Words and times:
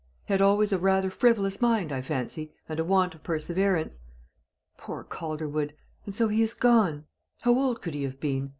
Had 0.25 0.41
always 0.41 0.73
rather 0.73 1.09
a 1.09 1.11
frivolous 1.11 1.61
mind, 1.61 1.91
I 1.91 2.01
fancy, 2.01 2.51
and 2.67 2.79
a 2.79 2.83
want 2.83 3.13
of 3.13 3.21
perseverance. 3.21 3.99
Poor 4.75 5.03
Calderwood! 5.03 5.75
And 6.07 6.15
so 6.15 6.27
he 6.27 6.41
is 6.41 6.55
gone! 6.55 7.05
How 7.41 7.53
old 7.53 7.83
could 7.83 7.93
he 7.93 8.01
have 8.01 8.19
been? 8.19 8.49